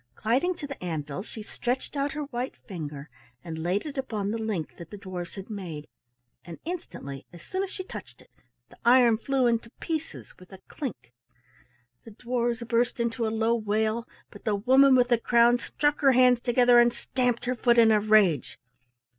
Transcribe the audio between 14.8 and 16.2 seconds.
with the crown struck her